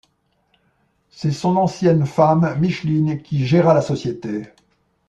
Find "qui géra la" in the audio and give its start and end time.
3.21-3.81